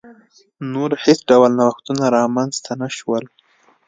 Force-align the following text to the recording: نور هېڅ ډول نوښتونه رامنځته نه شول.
نور 0.73 0.91
هېڅ 1.03 1.19
ډول 1.29 1.51
نوښتونه 1.59 2.05
رامنځته 2.17 2.71
نه 2.81 2.89
شول. 2.97 3.23